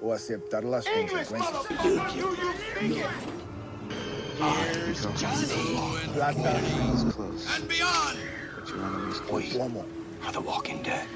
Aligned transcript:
o 0.00 0.12
aceptar 0.12 0.64
las 0.64 0.86
English, 0.86 1.28
consecuencias. 1.28 3.14
Here's 4.36 5.06
Johnny. 5.16 5.46
Plata. 6.12 6.60
And 7.54 7.68
beyond. 7.68 8.18
O 9.30 9.40
plomo. 9.40 9.84
Are 10.24 10.32
the 10.32 10.40
Walking 10.40 10.82
Dead. 10.82 11.06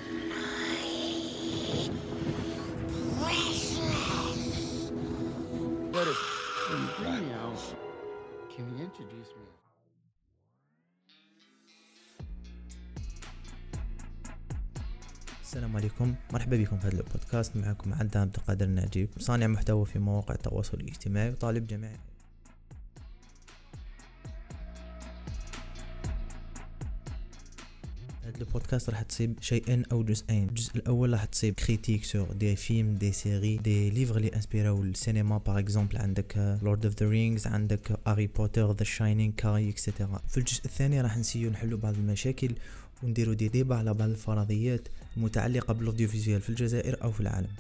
What 5.91 6.07
if 6.07 6.19
in 6.71 6.87
the? 7.05 7.75
Can 8.55 8.77
you 8.77 8.85
introduce 8.85 9.29
me? 9.29 9.68
السلام 15.49 15.77
عليكم. 15.77 16.15
مرحبا 16.33 16.57
بكم 16.57 16.79
في 16.79 16.87
هذا 16.87 17.01
البودكاست. 17.01 17.57
معكم 17.57 17.95
عدى 17.95 18.19
عبد 18.19 18.37
القادر 18.37 18.67
النجيب 18.67 19.09
صانع 19.19 19.47
محتوى 19.47 19.87
في 19.87 19.99
مواقع 19.99 20.35
التواصل 20.35 20.81
الاجتماعي 20.81 21.31
وطالب 21.31 21.67
جامعي. 21.67 21.97
هذا 28.25 28.37
البودكاست 28.41 28.91
راح 28.91 29.03
تصيب 29.03 29.35
شيئين 29.41 29.85
أو 29.93 30.03
جزئين. 30.03 30.49
الجزء 30.49 30.77
الأول 30.77 31.13
راح 31.13 31.25
تصيب 31.25 31.55
critiques 31.55 32.05
sur 32.05 32.33
des 32.33 32.57
films 32.57 32.95
des 32.95 33.13
séries 33.13 33.57
des 33.57 33.91
livres 33.91 34.17
اللي 34.17 34.29
انسبيراو 34.29 34.83
السينما 34.83 35.39
par 35.39 35.59
exemple 35.59 35.97
عندك 35.97 36.59
Lord 36.63 36.87
of 36.87 37.03
the 37.03 37.09
Rings 37.09 37.47
عندك 37.47 37.99
Harry 38.07 38.27
Potter 38.27 38.73
The 38.73 38.85
Shining 38.85 39.33
كاين 39.37 39.71
et 39.71 39.83
cetera 39.83 40.21
في 40.29 40.39
الجزء 40.39 40.65
الثاني 40.65 41.01
راح 41.01 41.19
نسيو 41.19 41.51
نحلو 41.51 41.77
بعض 41.77 41.95
المشاكل 41.95 42.55
ونديرو 43.03 43.33
دي 43.33 43.49
ديبا 43.49 43.77
على 43.77 43.95
بعض 43.95 44.09
الفرضيات 44.09 44.89
المتعلقة 45.17 45.75
بال 45.75 45.85
audiovisuel 45.85 46.41
في 46.41 46.51
الجزائر 46.51 47.05
أو 47.05 47.13
في 47.13 47.21
العالم. 47.21 47.51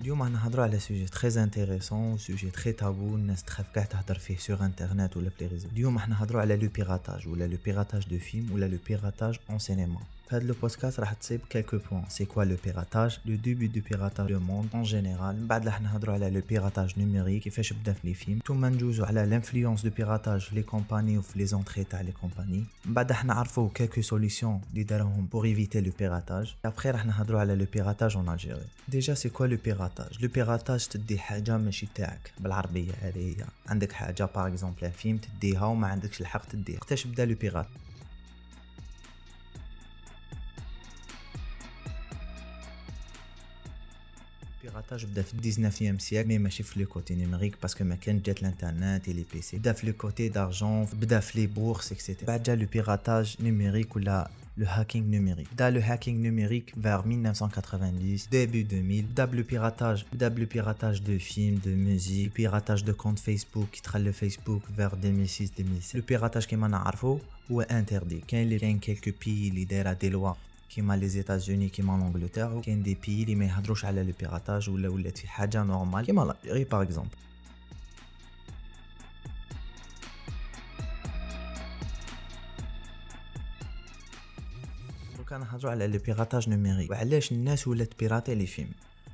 اليوم 0.00 0.22
راح 0.22 0.30
نهضروا 0.30 0.64
على 0.64 0.78
sujet 0.78 1.06
très 1.06 1.42
intéressant 1.42 2.18
sujet 2.18 2.50
très 2.50 2.72
tabou 2.72 3.16
الناس 3.16 3.42
تخاف 3.42 3.66
كاع 3.74 3.84
تهضر 3.84 4.18
فيه 4.18 4.36
sur 4.36 4.64
Internet 4.64 5.16
ولا 5.16 5.30
في 5.30 5.44
les 5.44 5.50
réseaux 5.50 5.68
اليوم 5.68 5.94
راح 5.94 6.08
نهضروا 6.08 6.40
على 6.40 6.56
le 6.56 6.68
piratage 6.68 7.28
ولا 7.28 7.44
le 7.44 7.58
piratage 7.64 8.08
de 8.08 8.18
films 8.18 8.52
ولا 8.52 8.66
le 8.66 8.78
piratage 8.88 9.38
en 9.50 9.58
cinéma 9.58 10.00
في 10.30 10.36
هذا 10.36 10.44
البودكاست 10.44 11.00
راح 11.00 11.12
تصيب 11.12 11.40
quelques 11.50 11.78
points 11.90 12.04
c'est 12.08 12.24
quoi 12.24 12.44
le 12.44 12.56
piratage 12.64 13.18
le 13.26 13.36
début 13.36 13.66
du 13.66 13.80
piratage 13.90 14.28
du 14.28 14.38
monde 14.38 14.68
en 14.74 14.82
général 14.82 15.36
من 15.36 15.46
بعد 15.46 15.66
راح 15.66 15.80
نهضروا 15.80 16.14
على 16.14 16.30
le 16.30 16.40
piratage 16.48 16.94
numérique 16.98 17.42
كيفاش 17.42 17.72
بدا 17.72 17.92
في 17.92 18.08
les 18.08 18.14
films 18.14 18.38
ثم 18.46 18.66
ندوزو 18.66 19.04
على 19.04 19.26
l'influence 19.26 19.82
du 19.82 19.90
piratage 19.90 20.48
les 20.52 20.62
compagnies 20.62 21.18
وفي 21.18 21.38
les 21.38 21.46
entrées 21.46 21.84
تاع 21.84 22.00
les 22.00 22.12
compagnies 22.12 22.64
من 22.84 22.94
بعد 22.94 23.12
راح 23.12 23.24
نعرفوا 23.24 23.68
quelques 23.74 24.02
solutions 24.02 24.60
اللي 24.70 24.82
داروهم 24.82 25.26
pour 25.26 25.44
éviter 25.44 25.80
le 25.80 25.92
piratage 25.98 26.54
après 26.64 26.90
راح 26.90 27.06
نهضروا 27.06 27.40
على 27.40 27.54
le 27.54 27.66
piratage 27.72 28.16
en 28.16 28.28
Algérie 28.28 28.66
déjà 28.88 29.14
c'est 29.14 29.28
quoi 29.28 29.46
le 29.46 29.58
piratage 29.64 30.22
le 30.22 30.28
piratage 30.28 30.86
تدي 30.86 31.18
حاجة 31.18 31.58
ماشي 31.58 31.88
تاعك 31.94 32.32
بالعربيه 32.40 32.92
هذه 33.02 33.18
هي 33.18 33.44
عندك 33.66 33.92
حاجة 33.92 34.28
par 34.34 34.46
exemple 34.46 34.90
فيلم 34.90 35.18
تديها 35.18 35.64
وما 35.64 35.86
عندكش 35.86 36.20
الحق 36.20 36.48
تديها 36.48 36.76
وقتاش 36.76 37.06
بدا 37.06 37.24
le 37.24 37.34
pirate 37.40 37.66
ال 44.70 44.74
piratage 44.74 45.04
بدا 45.04 45.22
في 45.22 45.36
19 45.36 45.98
siècle 45.98 46.28
mais 46.28 46.38
ماشي 46.38 46.62
في 46.62 46.80
le 46.80 46.86
côté 46.86 47.14
numérique 47.14 47.56
parce 47.62 47.76
que 47.76 47.84
ما 47.84 47.94
كان 47.94 48.22
جات 48.22 48.40
الانترنت 48.40 49.08
et 49.08 49.14
les 49.14 49.24
PC 49.32 49.58
بدا 49.58 49.72
في 49.72 49.86
le 49.86 49.92
côté 49.92 50.28
d'argent 50.28 50.84
بدا 50.84 51.20
في 51.20 51.40
les 51.40 51.46
bourses 51.46 51.92
et 51.92 52.00
cetera 52.00 52.26
بعد 52.26 52.42
جا 52.42 52.54
le 52.54 52.66
piratage 52.72 53.36
numérique 53.40 53.96
ولا 53.96 54.30
le 54.58 54.66
hacking 54.66 55.04
numérique. 55.10 55.52
بدا 55.52 55.70
le 55.70 55.82
hacking 55.82 56.18
numérique 56.22 56.74
vers 56.76 57.06
1990, 57.06 58.28
début 58.30 58.64
2000. 58.64 59.04
بدا 59.04 59.26
le 59.26 59.44
piratage, 59.44 60.04
بدا 60.12 60.28
le 60.28 60.46
piratage 60.46 61.02
de 61.02 61.18
films, 61.18 61.60
de 61.64 61.70
musique, 61.70 62.26
le 62.26 62.30
piratage 62.30 62.84
de 62.84 62.92
comptes 62.92 63.20
Facebook 63.20 63.68
qui 63.72 63.82
traite 63.82 64.02
le 64.02 64.12
Facebook 64.12 64.62
vers 64.76 64.96
2006-2007. 64.96 65.96
Le 65.96 66.02
piratage 66.02 66.46
كيما 66.46 66.68
نعرفو 66.68 67.18
هو 67.50 67.62
interdit. 67.62 68.26
كاين 68.28 68.42
اللي 68.42 68.58
كاين 68.58 68.80
quelques 68.80 69.12
pays 69.24 69.28
اللي 69.28 69.64
دايره 69.64 69.92
des 69.92 70.08
lois 70.08 70.32
كيما 70.70 70.96
les 70.96 71.08
États-Unis 71.08 71.68
كيما 71.68 71.92
l'Angleterre 71.92 72.52
وكاين 72.52 72.82
des 72.82 72.94
pays 72.94 73.22
اللي 73.22 73.34
ما 73.34 73.44
يهضروش 73.44 73.84
على 73.84 74.02
le 74.02 74.12
piratage 74.20 74.70
ولا 74.70 74.88
ولات 74.88 75.18
في 75.18 75.28
حاجة 75.28 75.62
normale. 75.62 76.06
كيما 76.06 76.22
l'Algérie 76.44 76.64
par 76.64 76.82
exemple 76.82 77.10
دوكا 85.16 85.38
نهضروا 85.38 85.70
على 85.70 85.86
le 85.86 85.98
piratage 85.98 86.48
numérique. 86.48 86.90
وعلاش 86.90 87.32
الناس 87.32 87.68
ولات 87.68 87.98
pirater 87.98 88.34
les 88.34 88.46
films؟ 88.46 88.70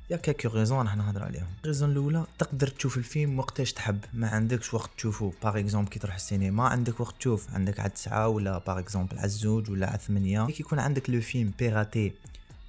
y 0.09 0.17
a 0.17 0.20
quelques 0.20 0.47
raisons 0.47 0.85
راح 0.85 0.95
نهضر 0.95 1.23
عليهم. 1.23 1.47
ال 1.63 1.67
raison 1.67 1.91
الأولى 1.91 2.25
تقدر 2.39 2.67
تشوف 2.67 2.97
الفيلم 2.97 3.39
وقتاش 3.39 3.73
تحب. 3.73 3.99
ما 4.13 4.27
عندكش 4.29 4.73
وقت 4.73 4.89
تشوفه 4.97 5.33
par 5.43 5.59
exemple 5.59 5.89
كي 5.89 5.99
تروح 5.99 6.15
السينما 6.15 6.67
عندك 6.67 6.99
وقت 6.99 7.15
تشوف. 7.19 7.53
عندك 7.53 7.79
عاد 7.79 7.91
ساعه 7.95 8.27
ولا 8.27 8.57
par 8.57 8.79
exemple 8.79 9.17
على 9.17 9.25
الزوج 9.25 9.69
ولا 9.69 9.89
على 9.89 9.97
ثمانية 9.97 10.45
كي 10.45 10.63
يكون 10.63 10.79
عندك 10.79 11.09
le 11.09 11.21
film 11.21 11.51
piraté 11.59 12.11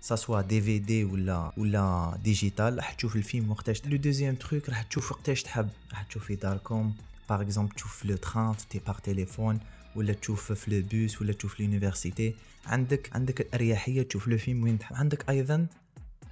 ça 0.00 0.14
soit 0.14 0.40
DVD 0.40 1.04
ولا 1.04 1.52
ولا 1.56 2.18
digital 2.24 2.76
راح 2.76 2.92
تشوف 2.92 3.16
الفيلم 3.16 3.50
وقتاش 3.50 3.86
le 3.86 3.96
deuxième 3.96 4.34
truc 4.34 4.68
راح 4.68 4.82
تشوف 4.82 5.12
وقتاش 5.12 5.42
تحب. 5.42 5.68
راح 5.90 6.02
تشوف 6.02 6.24
في 6.24 6.34
داركم 6.34 6.92
par 7.30 7.40
exemple 7.42 7.74
تشوف 7.74 7.96
في 7.96 8.08
le 8.08 8.16
train 8.16 8.52
في 8.52 8.66
تي 8.70 8.80
par 8.86 8.98
téléphone 8.98 9.60
ولا 9.96 10.12
تشوف 10.12 10.52
في 10.52 10.70
le 10.70 10.86
bus 10.92 11.22
ولا 11.22 11.32
تشوف 11.32 11.54
في 11.54 11.62
l'université 11.62 12.34
عندك 12.66 13.10
عندك 13.14 13.40
الأريحية 13.40 14.02
تشوف 14.02 14.28
le 14.28 14.38
film 14.38 14.62
وين 14.62 14.78
تحب. 14.78 14.96
عندك 14.96 15.30
أيضا 15.30 15.66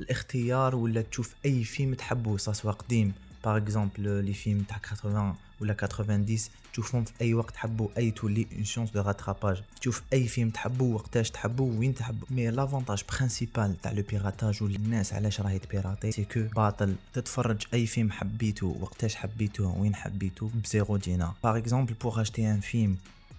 الاختيار 0.01 0.77
ولا 0.77 1.03
تشوف 1.03 1.35
أي 1.45 1.65
فيلم 1.65 1.95
تحبه 1.95 2.37
سواء 2.37 2.75
قديم 2.75 3.13
par 3.45 3.57
exemple 3.57 4.25
les 4.25 4.35
films 4.35 4.63
تاع 4.63 4.79
80 4.79 5.35
ولا 5.61 5.73
90 5.73 6.27
تشوفهم 6.73 7.05
في 7.05 7.13
أي 7.21 7.35
وقت 7.35 7.55
تحبوا 7.55 7.89
et 7.99 8.11
تولي 8.11 8.47
une 8.53 8.65
chance 8.65 8.91
de 8.91 9.01
rattrapage 9.01 9.63
تشوف 9.81 10.03
أي 10.13 10.27
فيلم 10.27 10.51
تحبه 10.51 10.85
وقتاش 10.85 11.31
تحبه 11.31 11.65
وين 11.65 11.95
تحبه. 11.95 12.27
mais 12.31 12.51
l'avantage 12.51 13.03
principal 13.13 13.77
تاع 13.83 13.93
le 13.93 14.03
piratage 14.11 14.63
والناس 14.63 15.13
علاش 15.13 15.41
راهي 15.41 15.59
تبيراتي 15.59 16.13
c'est 16.13 16.25
que 16.25 16.41
باطل. 16.57 16.95
تتفرج 17.15 17.67
أي 17.75 17.87
فيلم 17.87 18.11
حبيته 18.11 18.77
وقتاش 18.81 19.15
حبيته 19.15 19.65
وين 19.65 19.95
حبيته 19.95 20.51
ب 20.55 20.63
zéro 20.63 20.97
دينار. 20.97 21.35
par 21.45 21.57
exemple 21.57 21.95
pour 21.95 22.21
acheter 22.21 22.51
un 22.51 22.61
film 22.61 22.97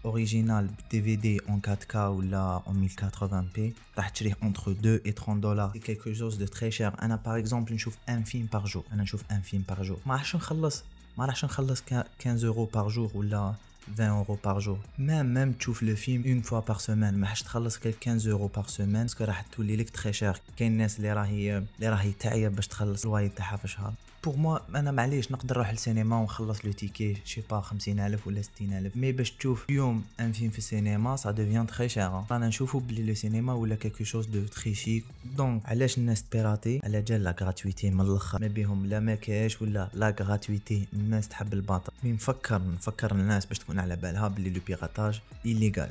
original 0.08 0.70
DVD 0.92 1.40
en 1.50 1.62
4K 1.68 1.96
ولا 1.96 2.62
en 2.68 3.02
1080p 3.02 3.60
راح 3.98 4.10
تشريه 4.10 4.34
entre 4.34 4.70
2 4.70 5.02
et 5.06 5.14
30 5.14 5.42
دولار 5.42 5.72
c'est 5.74 5.80
quelque 5.80 6.14
chose 6.14 6.38
de 6.40 6.46
très 6.46 6.72
cher. 6.78 7.04
أنا 7.04 7.16
par 7.26 7.38
exemple 7.38 7.74
نشوف 7.74 7.98
un 8.10 8.24
film 8.24 8.48
par 8.54 8.66
jour 8.66 8.84
أنا 8.94 9.04
نشوف 9.04 9.24
un 9.32 9.42
film 9.42 9.64
par 9.70 9.84
jour 9.84 9.98
ما 10.06 10.14
راحش 10.14 10.36
نخلص 10.36 10.84
ما 11.18 11.26
راحش 11.26 11.46
نخلص 11.46 11.84
15 12.24 12.48
euros 12.48 12.66
par 12.66 12.88
jour 12.88 13.12
ولا 13.16 13.54
20 13.94 14.10
euros 14.10 14.38
par 14.44 14.60
jour 14.60 14.80
même 15.00 15.26
même 15.34 15.52
تشوف 15.52 15.84
le 15.84 15.96
film 15.96 16.24
une 16.28 16.42
fois 16.42 16.60
par 16.60 16.78
semaine 16.78 17.14
ما 17.14 17.28
راحش 17.28 17.42
تخلص 17.44 17.78
que 17.78 17.94
15 18.06 18.32
euros 18.32 18.48
par 18.48 18.68
semaine 18.68 19.02
parce 19.02 19.15
que 19.15 19.24
راح 19.24 19.42
تولي 19.42 19.76
لك 19.76 19.90
très 19.90 20.14
cher 20.14 20.42
كاين 20.58 20.72
الناس 20.72 20.98
اللي 20.98 21.14
راهي 21.14 21.58
اللي 21.58 21.90
راهي 21.90 22.12
تعيا 22.12 22.50
باش 22.50 22.68
تخلص 22.68 23.06
الواي 23.06 23.30
تاعها 23.30 23.58
في 23.58 23.66
الشهر 23.66 23.94
pour 24.28 24.38
moi 24.38 24.60
أنا 24.80 24.92
معليش 24.92 25.32
نقدر 25.32 25.56
نروح 25.56 25.72
للسينما 25.72 26.20
ونخلص 26.20 26.66
le 26.66 26.72
ticket 26.72 27.18
je 27.26 27.31
sais 27.31 27.42
pas 27.50 27.62
50000 27.62 28.28
ولا 28.28 28.42
60000 28.42 28.98
mais 28.98 29.12
باش 29.12 29.32
تشوف 29.32 29.66
يوم 29.70 30.04
un 30.20 30.32
film 30.32 30.52
في 30.52 30.58
السينما 30.58 31.16
ça 31.16 31.32
devient 31.32 31.68
très 31.68 31.90
cher 31.90 32.24
رانا 32.32 32.48
نشوفو 32.48 32.80
بلي 32.80 33.04
le 33.04 33.14
cinéma 33.14 33.54
ولا 33.54 33.76
quelque 33.76 34.04
chose 34.04 34.26
de 34.26 34.46
très 34.46 34.76
cher 34.76 35.04
donc 35.38 35.62
علاش 35.66 35.98
الناس 35.98 36.24
تبيراتي؟ 36.24 36.80
على 36.84 37.02
جال 37.02 37.24
la 37.24 37.36
gratuité 37.42 37.90
من 37.90 38.02
الأخر. 38.02 38.42
ما 38.42 38.48
بيهم 38.48 38.86
لا 38.86 39.00
ما 39.00 39.16
كاش 39.16 39.62
ولا 39.62 39.90
la 39.94 40.16
gratuité 40.20 40.88
الناس 40.94 41.28
تحب 41.28 41.54
الباطل. 41.54 41.94
mais 42.04 42.12
نفكر 42.12 42.62
نفكر 42.74 43.12
الناس 43.12 43.46
باش 43.46 43.60
تكون 43.60 43.80
على 43.80 43.96
بالها 43.96 44.28
بلي 44.28 44.50
le 44.50 44.62
piratage 44.68 45.22
illégal 45.46 45.90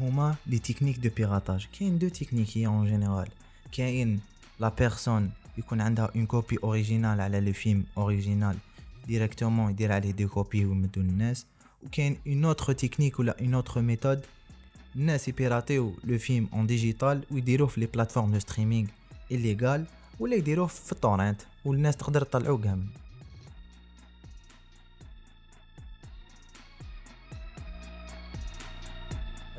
هما 0.00 0.34
les 0.46 0.58
techniques 0.58 0.98
de 0.98 1.10
piratage 1.16 1.66
كاين 1.78 1.98
deux 1.98 2.08
techniques 2.08 2.58
هي 2.58 2.66
en 2.66 2.86
général 2.86 3.28
كاين 3.72 4.20
la 4.60 4.68
personne 4.68 5.30
يكون 5.58 5.80
عندها 5.80 6.10
une 6.16 6.26
copie 6.26 6.58
originale 6.64 7.20
على 7.20 7.40
le 7.40 7.52
film 7.52 7.84
original 7.98 8.56
directement 9.06 9.70
يدير 9.70 9.92
عليه 9.92 10.10
des 10.10 10.26
copies 10.26 10.64
ويمدو 10.64 11.00
للناس 11.00 11.46
وكاين 11.86 12.16
une 12.26 12.44
autre 12.44 12.72
technique 12.72 13.18
ولا 13.20 13.40
une 13.40 13.54
autre 13.54 13.80
méthode 13.80 14.20
الناس 14.96 15.28
يبيراتيو 15.28 15.94
le 16.04 16.18
film 16.18 16.48
en 16.52 16.66
digital 16.66 17.24
ويديروه 17.30 17.68
في 17.68 17.80
les 17.80 17.86
plateformes 17.86 18.32
de 18.32 18.38
streaming 18.38 18.88
illégales 19.30 19.84
ولا 20.20 20.36
يديروه 20.36 20.66
في 20.66 20.92
ال 20.92 20.98
torrent 20.98 21.42
والناس 21.64 21.96
تقدر 21.96 22.22
تطلعوه 22.22 22.58
كامل 22.58 22.86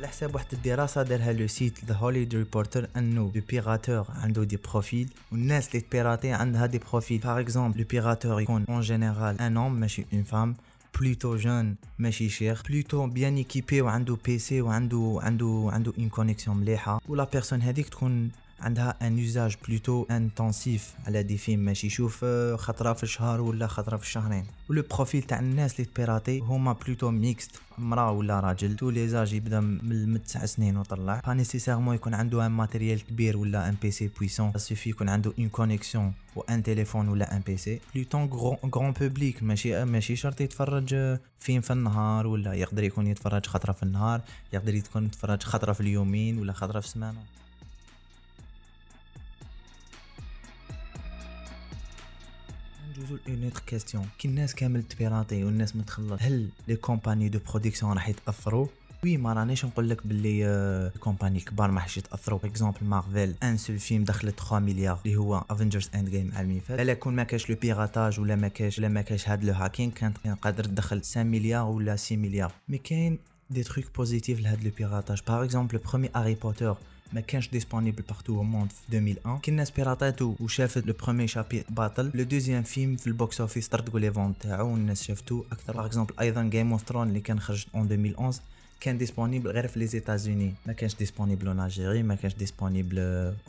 على 0.05 0.11
حساب 0.11 0.35
واحد 0.35 0.45
الدراسه 0.53 1.03
دارها 1.03 1.33
le 1.33 1.47
site 1.47 1.85
The 1.85 1.95
Hollywood 1.95 2.35
Reporter 2.35 2.87
انه 2.97 3.31
le 3.35 3.41
pirateur 3.49 4.05
عنده 4.09 4.43
des 4.43 4.57
profils 4.57 5.09
والناس 5.31 5.67
اللي 5.67 5.81
تبيراتي 5.81 6.31
عندها 6.31 6.65
des 6.65 6.79
profils 6.91 7.17
par 7.17 7.39
exemple 7.39 7.79
le 7.79 7.85
pirateur 7.89 8.41
يكون 8.41 8.65
en 8.69 8.81
général 8.81 9.41
un 9.41 9.57
homme 9.57 9.73
ماشي 9.73 10.05
une 10.13 10.23
femme 10.23 10.55
plutôt 11.01 11.35
jeune 11.35 11.75
ماشي 11.99 12.29
شيخ 12.29 12.63
plutôt 12.69 13.07
bien 13.07 13.35
équipé 13.35 13.81
وعنده 13.81 14.17
PC 14.25 14.61
وعنده 14.61 15.19
عنده 15.21 15.69
عنده 15.73 15.93
une 15.97 16.09
connexion 16.09 16.57
مليحه 16.57 17.01
و 17.09 17.14
la 17.14 17.23
personne 17.23 17.61
هذيك 17.61 17.89
تكون 17.89 18.31
عندها 18.59 19.07
un 19.07 19.19
usage 19.19 19.55
plutôt 19.67 20.05
intensif 20.11 20.93
على 21.07 21.23
des 21.23 21.37
films 21.37 21.59
ماشي 21.59 21.87
يشوف 21.87 22.21
آه، 22.23 22.55
خطرة 22.55 22.93
في 22.93 23.03
الشهر 23.03 23.41
ولا 23.41 23.67
خطرة 23.67 23.97
في 23.97 24.03
الشهرين. 24.03 24.45
و 24.69 24.74
le 24.74 24.83
profil 24.91 25.23
تاع 25.23 25.39
الناس 25.39 25.79
اللي 25.79 25.85
تبيراتي 25.85 26.39
هما 26.39 26.73
plutôt 26.73 27.11
mixte 27.11 27.51
مرا 27.77 28.09
ولا 28.09 28.39
راجل. 28.39 28.75
tous 28.75 28.89
les 28.89 29.07
âges 29.07 29.33
يبدأ 29.33 29.59
من 29.59 30.23
تسع 30.23 30.45
سنين 30.45 30.77
وطلع. 30.77 31.21
pas 31.27 31.33
nécessairement 31.33 31.95
يكون 31.95 32.13
عنده 32.13 32.45
un 32.45 32.51
matériel 32.51 33.05
كبير 33.05 33.37
ولا 33.37 33.69
un 33.69 33.75
PC 33.81 34.07
puissant 34.07 34.51
suffit 34.57 34.89
يكون 34.89 35.09
عنده 35.09 35.33
une 35.39 35.49
connexion 35.49 36.13
و 36.35 36.41
un 36.41 36.63
téléphone 36.63 37.07
ولا 37.07 37.35
un 37.35 37.41
PC 37.41 37.79
plutôt 37.95 38.25
grand 38.75 38.91
public 38.91 39.43
ماشي 39.43 39.85
ماشي 39.85 40.15
شرط 40.15 40.41
يتفرج 40.41 40.93
آه، 40.93 41.19
فيلم 41.39 41.61
في 41.61 41.73
النهار 41.73 42.27
ولا 42.27 42.53
يقدر 42.53 42.83
يكون 42.83 43.07
يتفرج 43.07 43.45
خطرة 43.45 43.73
في 43.73 43.83
النهار. 43.83 44.21
يقدر 44.53 44.75
يكون 44.75 45.05
يتفرج 45.05 45.43
خطرة 45.43 45.73
في 45.73 45.81
اليومين 45.81 46.39
ولا 46.39 46.53
خطرة 46.53 46.79
في 46.79 46.85
السمانة. 46.85 47.19
نجوزو 52.95 53.17
une 53.29 53.43
autre 53.43 53.59
question 53.59 54.05
كي 54.19 54.27
الناس 54.27 54.55
كامل 54.55 54.83
تبيراطي 54.83 55.43
والناس 55.43 55.75
متخلط 55.75 56.19
هل 56.21 56.49
les 56.67 56.75
compagnies 56.75 57.29
de 57.29 57.39
production 57.49 57.93
راح 57.93 58.09
يتأثروا؟ 58.09 58.67
oui 59.03 59.17
ما 59.17 59.33
رانيش 59.33 59.65
نقول 59.65 59.89
لك 59.89 60.07
باللي 60.07 60.45
آه، 60.47 60.91
compagnies 60.99 61.39
كبار 61.39 61.71
ما 61.71 61.79
حش 61.79 61.97
يتأثروا. 61.97 62.39
exemple 62.43 62.85
Marvel 62.85 63.35
un 63.43 63.57
seul 63.57 63.79
film 63.79 64.03
دخلت 64.03 64.39
3 64.39 64.59
مليار 64.59 64.99
اللي 65.05 65.17
هو 65.17 65.43
Avengers 65.49 65.89
Endgame 65.95 66.31
على 66.35 66.47
المثال 66.47 66.79
ألا 66.79 66.93
كون 66.93 67.15
ما 67.15 67.23
كاش 67.23 67.49
le 67.49 67.55
piratage 67.61 68.19
ولا 68.19 68.35
ما 68.35 68.47
كاش 68.47 68.79
ولا 68.79 68.87
ما 68.87 69.01
كاش 69.01 69.29
هاد 69.29 69.43
le 69.43 69.53
hacking 69.53 69.91
كانت 69.91 70.17
قادر 70.27 70.63
تدخل 70.63 70.97
5 70.97 71.23
مليار 71.23 71.65
ولا 71.65 71.95
6 71.95 72.15
مليار 72.17 72.51
mais 72.69 72.77
كاين 72.77 73.19
des 73.49 73.63
trucs 73.63 73.85
positifs 73.95 74.39
لهاد 74.39 74.63
le 74.63 74.71
piratage 74.77 75.21
par 75.27 75.43
exemple 75.43 75.77
premier 75.77 76.09
Harry 76.15 76.35
Potter 76.35 76.77
ما 77.13 77.21
كانش 77.21 77.49
disponible 77.49 78.03
partout 78.03 78.37
au 78.37 78.43
monde 78.43 78.71
في 78.71 78.97
2001 78.97 79.41
كي 79.41 79.51
الناس 79.51 79.71
بيراتاتو 79.71 80.35
وشافت 80.39 80.87
le 80.87 80.93
premier 81.03 81.27
chapitre 81.27 81.71
باطل 81.71 82.11
le 82.13 82.23
deuxième 82.23 82.63
film 82.63 82.95
في 82.95 83.07
ال 83.07 83.16
box 83.16 83.41
office 83.41 83.69
تقول 83.69 84.01
لي 84.01 84.13
فون 84.13 84.33
تاعو 84.39 84.71
والناس 84.71 85.03
شافتو 85.03 85.43
أكثر 85.51 85.73
par 85.73 85.85
exemple 85.85 86.13
أيضا 86.19 86.43
Game 86.43 86.71
of 86.71 86.83
Thrones 86.83 87.07
اللي 87.07 87.19
كان 87.19 87.39
خرج 87.39 87.65
en 87.75 87.91
2011 87.91 88.41
كان 88.79 88.97
disponible 88.97 89.49
غير 89.51 89.67
في 89.67 89.79
les 89.79 89.87
États-Unis 89.87 90.53
ما 90.65 90.73
كانش 90.73 90.95
disponible 90.95 91.47
en 91.47 91.59
Algérie 91.59 92.03
ما 92.03 92.15
كانش 92.15 92.33
disponible 92.33 92.99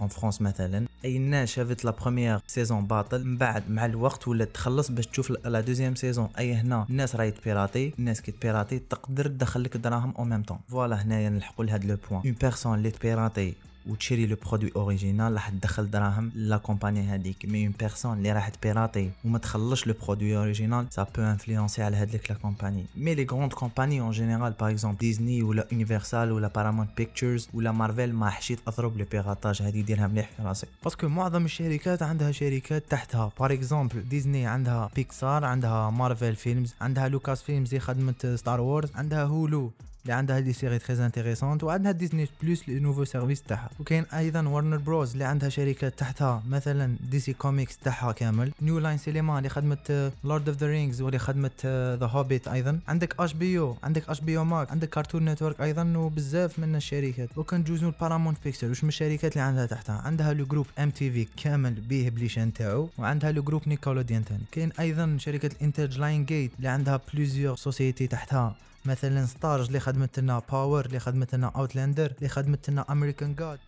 en 0.00 0.08
France 0.08 0.42
مثلا. 0.42 0.86
أي 1.04 1.16
الناس 1.16 1.48
شافت 1.48 1.84
la 1.84 1.90
première 1.90 2.40
saison 2.46 2.86
باطل 2.86 3.24
من 3.24 3.36
بعد 3.36 3.70
مع 3.70 3.86
الوقت 3.86 4.28
ولا 4.28 4.44
تخلص 4.44 4.90
باش 4.90 5.06
تشوف 5.06 5.30
la 5.30 5.60
deuxième 5.60 5.94
saison 5.94 6.28
أي 6.38 6.54
هنا 6.54 6.86
الناس 6.90 7.16
راهي 7.16 7.30
تبيراتي 7.30 7.92
الناس 7.98 8.20
كي 8.20 8.32
تبيراتي 8.32 8.78
تقدر 8.78 9.26
تدخل 9.26 9.62
لك 9.62 9.76
دراهم 9.76 10.14
au 10.18 10.24
même 10.24 10.42
temps 10.42 10.58
voilà 10.68 11.02
هنايا 11.02 11.28
نلحقوا 11.28 11.64
لهاد 11.64 11.84
le 11.84 11.96
point 12.10 12.22
une 12.24 12.36
personne 12.40 12.78
اللي 12.78 12.90
تبيراتي. 12.90 13.54
وتشري 13.88 14.26
le 14.26 14.36
produit 14.46 14.72
original 14.76 15.34
راح 15.34 15.48
تدخل 15.48 15.90
دراهم 15.90 16.32
la 16.34 16.56
compagnie 16.56 17.00
هذيك 17.00 17.36
mais 17.44 17.66
une 17.66 17.74
personne 17.78 18.18
اللي 18.18 18.32
راح 18.32 18.48
تبيراتي 18.48 19.10
وما 19.24 19.38
تخلصش 19.38 19.86
le 19.86 19.94
produit 20.06 20.36
original 20.36 20.86
ça 20.90 21.06
peut 21.16 21.22
influencer 21.22 21.82
على 21.82 21.96
هذيك 21.96 22.30
la 22.30 22.36
compagnie. 22.36 22.84
mais 22.96 23.14
les 23.14 23.26
grandes 23.30 23.52
compagnies 23.52 24.00
en 24.00 24.10
général 24.10 24.52
par 24.52 24.70
exemple 24.70 24.98
Disney 24.98 25.42
ولا 25.42 25.66
Universal 25.72 26.32
ولا 26.32 26.48
Paramount 26.48 26.90
Pictures 26.96 27.48
ولا 27.54 27.72
مارفل 27.72 28.12
ما 28.12 28.30
حش 28.30 28.50
يتاثروا 28.50 28.90
ب 28.90 28.95
le 28.95 29.04
piratage 29.12 29.62
هذه 29.62 29.80
ديرها 29.80 30.06
مليح 30.06 30.30
في 30.36 30.42
راسك. 30.42 30.68
parce 30.84 30.99
que 30.99 31.08
معظم 31.08 31.44
الشركات 31.44 32.02
عندها 32.02 32.32
شركات 32.32 32.84
تحتها. 32.90 33.32
par 33.40 33.52
exemple 33.52 34.08
Disney 34.08 34.46
عندها 34.46 34.90
بيكسار 34.96 35.44
عندها 35.44 35.90
Marvel 35.90 36.36
Films 36.36 36.74
عندها 36.80 37.08
Lucas 37.08 37.42
Films 37.42 37.68
اللي 37.68 37.80
خدمت 37.80 38.26
Star 38.26 38.60
Wars 38.60 38.90
عندها 38.94 39.24
Hulu 39.24 39.70
اللي 40.06 40.14
عندها 40.14 40.40
des 40.40 40.52
séries 40.52 40.78
très 40.78 41.06
intéressantes 41.06 41.64
وعندها 41.64 41.92
Disney 41.92 42.28
Plus 42.42 42.68
nouveau 42.68 43.04
service 43.04 43.42
تاعها. 43.42 43.70
وكاين 43.80 44.04
أيضا 44.14 44.48
Warner 44.48 44.76
Bros 44.76 45.12
اللي 45.12 45.24
عندها 45.24 45.48
شركات 45.48 45.98
تحتها 45.98 46.42
مثلا 46.48 46.96
DC 47.10 47.32
Comics 47.32 47.76
تاعها 47.76 48.12
كامل. 48.12 48.52
New 48.62 48.78
Line 48.78 48.98
Cinema 48.98 49.38
اللي 49.38 49.48
خدمت 49.48 50.12
Lord 50.24 50.48
of 50.48 50.58
the 50.58 50.66
Rings 50.66 51.00
واللي 51.02 51.18
خدمت 51.18 51.66
The 52.00 52.06
Hobbit 52.06 52.48
أيضا. 52.48 52.80
عندك 52.88 53.20
HBO 53.20 53.76
عندك 53.82 54.08
HBO 54.08 54.38
Max 54.38 54.70
عندك 54.70 54.88
Cartoon 54.88 55.24
Network 55.24 55.60
أيضا 55.60 55.96
وبزاف 55.96 56.58
من 56.58 56.76
الشركات. 56.76 57.38
وكان 57.38 57.64
جوزو 57.64 57.88
ال 57.88 57.93
Paramount 57.93 58.38
Pictures 58.44 58.68
واش 58.68 58.84
من 58.84 58.88
الشركات 58.88 59.32
اللي 59.32 59.44
عندها 59.44 59.66
تحتها؟ 59.66 60.02
عندها 60.04 60.32
le 60.32 60.46
groupe 60.46 60.66
MTV 60.78 61.26
كامل 61.42 61.74
بيه 61.74 62.10
بليشان 62.10 62.52
تاعو 62.52 62.88
وعندها 62.98 63.32
le 63.32 63.42
groupe 63.42 63.68
Nickelodeon 63.68 64.22
ثاني 64.22 64.42
كاين 64.52 64.72
أيضا 64.80 65.16
شركة 65.20 65.46
الانتاج 65.46 65.98
Lionsgate 65.98 66.52
اللي 66.58 66.68
عندها 66.68 67.00
plusieurs 67.14 67.56
sociétés 67.56 68.06
تحتها. 68.06 68.56
مثلا 68.86 69.26
Starz 69.26 69.66
اللي 69.66 69.80
خدمت 69.80 70.18
لنا 70.20 70.42
Power 70.52 70.86
اللي 70.86 70.98
خدمت 70.98 71.34
لنا 71.34 71.52
Outlander 71.56 72.12
اللي 72.18 72.28
خدمت 72.28 72.70
لنا 72.70 72.84
American 72.90 73.34
Gods 73.34 73.58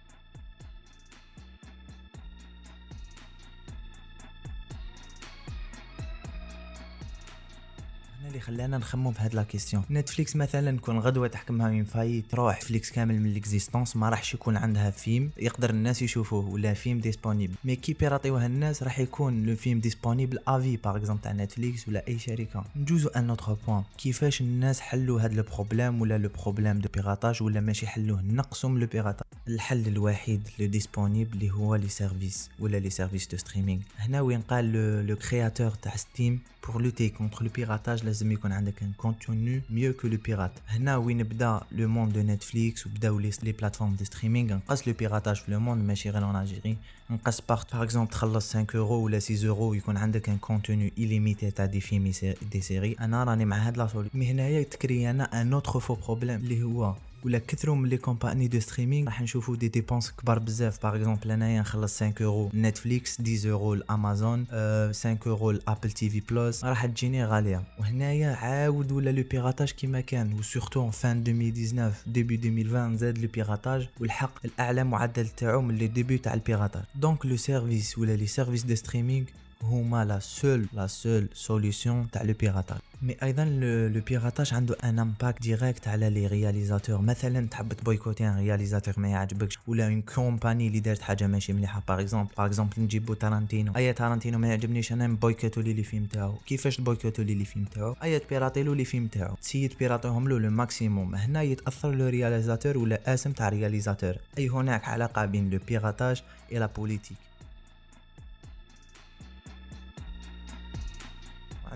اللي 8.29 8.41
خلانا 8.41 8.79
نخمم 8.79 9.13
في 9.13 9.21
هاد 9.21 9.35
la 9.35 9.43
question. 9.43 9.83
Netflix 9.91 10.37
مثلا 10.37 10.79
كون 10.79 10.99
غدوة 10.99 11.29
تحكمها 11.29 11.71
من 11.71 11.85
فاي 11.85 12.23
تروح 12.31 12.61
فليكس 12.61 12.91
كامل 12.91 13.21
من 13.21 13.33
l'existence 13.33 13.97
ما 13.97 14.09
راحش 14.09 14.35
يكون 14.35 14.57
عندها 14.57 14.91
فيلم 14.91 15.31
يقدر 15.37 15.71
الناس 15.71 16.03
يشوفوه 16.03 16.49
ولا 16.49 16.75
فيلم 16.75 17.01
disponible 17.01 17.55
mais 17.65 17.77
كي 17.77 17.93
بيراطيوها 17.93 18.47
الناس 18.47 18.83
راح 18.83 18.99
يكون 18.99 19.47
le 19.47 19.57
film 19.57 19.81
disponible 19.81 20.39
افي 20.49 20.77
par 20.77 20.97
exemple 20.97 21.23
تاع 21.23 21.33
Netflix 21.33 21.89
ولا 21.89 22.09
أي 22.09 22.19
شركة. 22.19 22.65
نجوزو 22.77 23.09
un 23.09 23.31
autre 23.31 23.57
point 23.67 23.83
كيفاش 23.99 24.41
الناس 24.41 24.81
حلوا 24.81 25.21
هاد 25.21 25.33
le 25.35 25.43
problème 25.43 26.01
ولا 26.01 26.19
le 26.19 26.29
problème 26.43 26.79
de 26.79 26.89
piratage 26.95 27.43
ولا 27.43 27.61
ماشي 27.61 27.87
حلوة 27.87 28.23
نقصوا 28.23 28.71
من 28.71 28.81
le 28.81 28.87
piratage 28.87 29.27
الحل 29.49 29.87
الوحيد 29.87 30.49
le 30.59 30.67
disponible 30.67 31.33
اللي 31.33 31.51
هو 31.51 31.75
les 31.75 31.89
services 31.89 32.51
ولا 32.59 32.77
les 32.77 32.91
services 32.91 33.27
de 33.29 33.37
streaming 33.37 33.81
هنا 33.99 34.21
وين 34.21 34.41
قال 34.41 34.73
le 35.07 35.17
créateur 35.17 35.71
تاع 35.71 35.97
Steam 35.97 36.41
pour 36.67 36.83
lutter 36.83 37.09
contre 37.09 37.43
le 37.45 37.51
piratage 37.55 38.05
لازم 38.19 38.33
يكون 38.33 38.53
عندك 38.53 38.83
un 38.83 38.93
contenu 38.97 39.63
mieux 39.71 39.93
que 39.93 40.09
le 40.09 40.19
pirate 40.25 40.51
هنا 40.69 40.97
وين 40.97 41.23
بدا 41.23 41.61
le 41.73 41.89
monde 41.89 42.13
de 42.13 42.21
Netflix 42.21 42.87
وبداو 42.87 43.19
les 43.19 43.31
plateformes 43.43 43.95
de 43.95 44.05
streaming 44.05 44.55
نقص 44.55 44.89
le 44.89 44.95
piratage 44.95 45.37
في 45.37 45.53
le 45.53 45.61
monde 45.61 45.85
ماشي 45.85 46.11
غير 46.11 46.25
en 46.25 46.37
Algérie 46.37 46.77
نقص 47.11 47.41
بارت 47.49 47.73
par 47.75 47.83
exemple 47.83 48.11
تخلص 48.11 48.53
5 48.53 48.79
اورو 48.79 49.05
ولا 49.05 49.19
6 49.19 49.49
اورو 49.49 49.75
يكون 49.75 49.97
عندك 49.97 50.29
un 50.29 50.39
contenu 50.39 50.93
illimité 50.99 51.51
تاع 51.51 51.65
des 51.67 51.81
films 51.81 52.13
des 52.53 52.61
séries 52.61 52.97
أنا 53.01 53.25
راني 53.25 53.45
مع 53.45 53.57
هاد 53.57 53.77
la 53.77 53.87
solution 53.87 54.09
mais 54.15 54.31
هنايا 54.31 54.63
تكري 54.63 55.11
أنا 55.11 55.43
une 55.43 55.53
autre 55.53 55.81
fois 55.81 55.95
problème 55.95 56.37
اللي 56.37 56.63
هو 56.63 56.95
ولا 57.25 57.39
كثروا 57.39 57.77
من 57.77 57.89
les 57.89 57.97
compagnies 57.97 58.49
de 58.49 58.61
streaming. 58.61 59.07
راح 59.07 59.23
نشوفوا 59.23 59.57
des 59.57 59.69
dépenses 59.69 60.11
كبار 60.11 60.39
بزاف. 60.39 60.83
par 60.83 60.97
exemple 60.97 61.31
انايا 61.31 61.61
نخلص 61.61 62.01
5 62.01 62.25
euros 62.25 62.51
Netflix 62.55 63.21
10 63.21 63.53
euros 63.53 63.75
ل 63.75 63.85
Amazon 63.85 64.47
5 64.47 65.19
euros 65.27 65.51
ل 65.51 65.91
Apple 65.91 66.11
TV 66.11 66.23
Plus 66.31 66.65
راح 66.65 66.87
تجيني 66.87 67.25
غالية. 67.25 67.63
وهنايا 67.79 68.35
عاود 68.35 68.93
ولا 68.93 69.11
le 69.11 69.25
piratage 69.31 69.71
كيما 69.71 70.01
كان. 70.01 70.33
و 70.33 70.40
surtout 70.40 70.91
fin 70.91 71.19
2019 71.19 71.95
début 72.07 72.35
2020 72.35 72.97
زاد 72.97 73.19
le 73.19 73.29
piratage. 73.35 73.89
والحق 74.01 74.39
الأعلى 74.45 74.85
معدل 74.85 75.29
تاعو 75.29 75.63
من 75.63 75.75
les 75.75 75.87
débuts 75.87 76.19
تاع 76.19 76.35
ال 76.35 76.40
piratage. 76.40 76.83
donc 76.95 77.27
le 77.27 77.37
service 77.37 77.99
ولا 77.99 78.17
les 78.17 78.27
services 78.27 78.63
de 78.65 78.75
streaming 78.75 79.27
هما 79.63 80.05
la 80.05 80.19
seule 80.19 80.67
la 80.73 80.87
seule 80.87 81.29
solution 81.35 82.11
تاع 82.11 82.23
le 82.23 82.35
piratage 82.41 82.79
mais 83.03 83.17
أيضا 83.23 83.45
le 83.95 84.01
piratage 84.01 84.55
عنده 84.55 84.77
un 84.85 84.99
impact 84.99 85.43
direct 85.43 85.89
على 85.89 86.11
les 86.11 86.27
réalisateurs 86.27 87.01
مثلا 87.01 87.49
تحب 87.49 87.73
تبويكوتي 87.73 88.29
un 88.29 88.39
réalisateur 88.39 88.95
ما 88.97 89.09
يعجبكش 89.09 89.59
ولا 89.67 89.87
une 89.87 90.03
compagnie 90.03 90.67
اللي 90.69 90.81
دارت 90.81 91.03
حاجة 91.03 91.27
ماشي 91.27 91.53
مليحة. 91.53 91.83
par 91.89 92.01
exemple 92.01 92.31
par 92.39 92.47
exemple 92.47 92.73
نجيبو 92.79 93.15
تارانتينو 93.15 93.73
اي 93.77 93.93
تارانتينو 93.93 94.39
ما 94.39 94.49
يعجبنيش 94.49 94.93
أنا 94.93 95.07
نبويكوتو 95.07 95.61
les 95.61 95.73
les 95.73 95.83
films 95.83 96.07
تاعو. 96.07 96.35
كيفاش 96.47 96.77
تبويكوتو 96.77 97.23
les 97.23 97.35
les 97.35 97.45
films 97.45 97.65
تاعو؟ 97.65 97.97
et 98.03 98.19
تبيراتيلو 98.19 98.75
les 98.75 98.85
films 98.85 99.07
تاعو. 99.07 99.35
تسيي 99.35 99.69
تبيراتيهم 99.69 100.29
له 100.29 100.39
le 100.39 100.51
maximum 100.51 101.15
هنا 101.15 101.43
يتأثر 101.43 101.95
le 101.95 102.09
réalisateur 102.09 102.79
ولا 102.79 103.15
اسم 103.15 103.33
تاع 103.33 103.49
réalisateur 103.49 104.15
أي 104.39 104.49
هناك 104.49 104.85
علاقة 104.89 105.25
بين 105.25 105.51
le 105.51 105.59
piratage 105.69 106.23
et 106.53 106.59
la 106.59 106.67
politique 106.67 107.28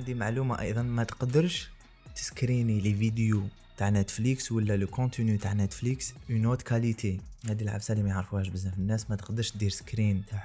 عندي 0.03 0.15
معلومة 0.15 0.61
أيضا 0.61 0.83
ما 0.83 1.05
تقدرش 1.05 1.71
تسكريني 2.17 2.81
les 2.81 2.95
vidéos 2.95 3.43
تاع 3.77 3.91
نتفليكس 3.91 4.53
ولا 4.53 4.77
le 4.77 4.87
contenu 4.87 5.39
تاع 5.39 5.53
نتفليكس 5.53 6.15
en 6.31 6.45
haute 6.45 6.63
qualité 6.63 7.21
هذه 7.49 7.63
العفسه 7.63 7.93
اللي 7.93 8.05
ما 8.05 8.11
يعرفوهاش 8.11 8.49
بزاف 8.49 8.79
الناس 8.79 9.11
ما 9.11 9.17
تقدرش 9.17 9.57
دير 9.57 9.71
screen 9.71 10.23
تاع 10.31 10.45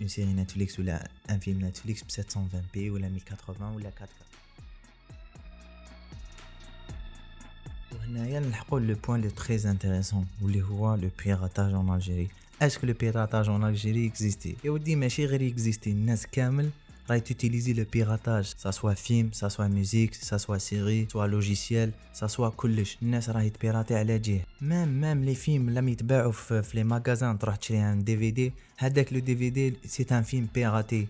une 0.00 0.08
série 0.08 0.32
نتفليكس 0.32 0.78
ولا 0.78 1.08
un 1.30 1.38
film 1.38 1.64
نتفليكس 1.64 2.02
ب 2.02 2.10
720 2.10 2.64
p 2.74 2.90
ولا 2.90 3.06
1080 3.06 3.74
ولا 3.74 3.90
4K 3.90 4.24
هنايا 8.04 8.40
نلحقوا 8.40 8.80
le 8.80 8.96
point 9.08 9.20
le 9.20 9.30
très 9.30 9.70
intéressant 9.70 10.26
واللي 10.42 10.62
هو 10.62 10.94
le 10.94 11.10
piratage 11.24 11.74
en 11.74 11.94
Algérie 11.94 12.28
est-ce 12.62 12.78
que 12.78 12.86
le 12.86 12.94
piratage 13.00 13.48
en 13.48 13.64
Algérie 13.64 14.06
اكزيستي 14.06 14.56
يا 14.64 14.70
ودي 14.70 14.96
ماشي 14.96 15.26
غير 15.26 15.46
اكزيستي 15.46 15.90
الناس 15.90 16.26
كامل 16.26 16.70
راهي 17.10 17.20
توتيليزي 17.20 17.72
le 17.72 17.84
piratage 17.92 18.54
ça 18.58 18.70
soit 18.70 18.94
film 18.94 19.32
ça 19.32 19.48
soit 19.48 19.68
musique 19.68 20.14
ça 20.14 20.36
soit 20.36 20.58
série 20.58 21.08
soit 21.12 21.26
logiciel 21.26 21.90
ça 22.12 22.26
soit 22.26 22.48
كلش 22.48 22.98
الناس 23.02 23.30
راهي 23.30 23.50
تبيراتي 23.50 23.94
على 23.94 24.18
جهه 24.18 24.40
même 24.60 24.88
même 25.00 25.24
les 25.24 25.34
films 25.34 25.70
لم 25.70 25.88
يتباعوا 25.88 26.32
في, 26.32 26.62
في 26.62 26.76
les 26.76 26.84
magasins 26.84 27.38
تروح 27.38 27.56
تشري 27.56 27.78
un 27.78 28.04
DVD 28.04 28.52
هذاك 28.76 29.12
le 29.12 29.18
DVD 29.18 29.74
c'est 29.86 30.06
un 30.10 30.22
film 30.22 30.48
piraté 30.54 31.06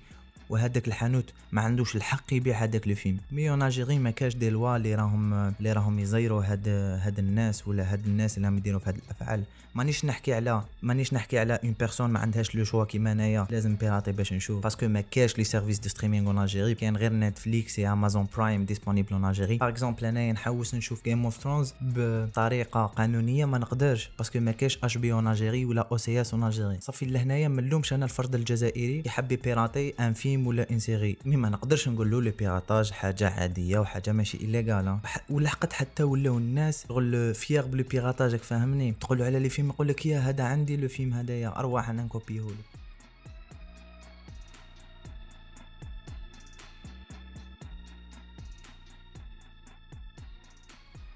وهذاك 0.51 0.89
الحانوت 0.89 1.33
ما 1.53 1.61
عندوش 1.63 1.97
الحق 1.97 2.35
يبيع 2.35 2.63
هذاك 2.63 2.89
le 2.89 2.95
film. 2.95 3.19
mais 3.33 3.51
en 3.51 3.63
Algérie 3.63 3.99
ما 3.99 4.11
كاش 4.11 4.37
des 4.37 4.51
lois 4.51 4.77
اللي 4.77 4.95
راهم 4.95 5.35
اللي 5.35 5.73
راهم 5.73 5.99
يزيروا 5.99 6.45
هاد 6.45 6.69
هاد 7.03 7.19
الناس 7.19 7.69
ولا 7.69 7.93
هاد 7.93 8.07
الناس 8.07 8.37
اللي 8.37 8.49
راهم 8.49 8.57
يديروا 8.59 8.81
في 8.81 8.89
هاد 8.89 8.97
الأفعال. 8.97 9.43
مانيش 9.75 10.05
نحكي 10.05 10.35
على 10.35 10.63
مانيش 10.83 11.15
نحكي 11.15 11.39
على 11.39 11.61
une 11.65 11.75
personne 11.79 12.11
ما 12.11 12.19
عندهاش 12.19 12.55
le 12.55 12.65
choix 12.65 12.85
كيما 12.85 13.13
انايا 13.13 13.47
لازم 13.51 13.77
نبيراتي 13.77 14.13
باش 14.13 14.33
نشوف. 14.33 14.63
parce 14.63 14.79
que 14.79 14.89
ما 14.89 15.01
كاش 15.01 15.39
les 15.39 15.45
services 15.45 15.79
de 15.79 15.89
streaming 15.89 16.27
en 16.27 16.39
Algérie 16.39 16.75
كاين 16.75 16.97
غير 16.97 17.13
نتفليكس 17.13 17.79
يا 17.79 17.93
امازون 17.93 18.27
برايم 18.37 18.65
disponible 18.65 19.13
en 19.13 19.25
Algérie 19.25 19.57
par 19.57 19.69
exemple 19.69 20.05
انايا 20.05 20.33
نحوس 20.33 20.75
نشوف 20.75 21.05
Game 21.05 21.25
of 21.25 21.37
Thrones 21.37 21.75
بطريقة 21.81 22.87
قانونية 22.87 23.45
ما 23.45 23.59
نقدرش. 23.59 24.11
parce 24.19 24.32
que 24.32 24.41
ما 24.41 24.53
كاش 24.53 24.79
HBO 24.85 25.13
en 25.13 25.29
Algérie 25.29 25.65
ولا 25.65 25.89
OCS 25.93 26.35
en 26.35 26.45
Algérie 26.45 26.79
صافي 26.81 27.07
لهنايا 27.07 27.49
ما 27.49 27.63
نلومش 27.63 27.93
أنا 27.93 28.05
الفرد 28.05 28.35
الجزائري 28.35 29.03
يحب 29.07 29.33
يبيراتي 29.33 29.95
un 30.01 30.13
film 30.13 30.40
ولا 30.47 30.71
une 30.71 30.79
série 30.79 31.17
mais 31.25 31.37
ما 31.37 31.49
نقدرش 31.49 31.89
نقول 31.89 32.11
له 32.11 32.23
le 32.23 32.31
piratage 32.31 32.91
حاجة 32.91 33.31
عادية 33.31 33.79
وحاجه 33.79 34.13
ماشي 34.13 34.41
illégale 34.41 34.99
ولحقت 35.31 35.73
حتى 35.73 36.03
ولاو 36.03 36.39
الناس 36.39 36.87
شغل 36.89 37.35
fiers 37.35 37.67
ب 37.67 37.73
le 37.73 37.85
piratage 37.85 38.37
فاهمني؟ 38.37 38.93
تقول 38.93 39.23
على 39.23 39.39
les 39.39 39.49
films 39.49 39.69
يقول 39.69 39.89
لك 39.89 40.07
يا 40.07 40.19
هذا 40.19 40.45
عندي 40.45 40.77
le 40.77 40.89
film 40.89 41.15
هذايا 41.15 41.59
أرواح 41.59 41.91
أنا 41.91 42.03
نكوبيه 42.03 42.41
لك 42.41 42.81